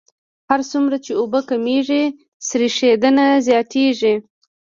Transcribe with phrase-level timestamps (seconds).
[0.49, 2.03] هر څومره چې اوبه کمیږي
[2.47, 4.13] سریښېدنه زیاتیږي